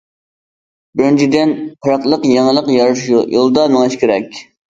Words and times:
بىرىنچىدىن، 1.01 1.51
پەرقلىق 1.87 2.25
يېڭىلىق 2.31 2.71
يارىتىش 2.79 3.05
يولىدا 3.35 3.69
مېڭىش 3.77 4.01
كېرەك. 4.05 4.43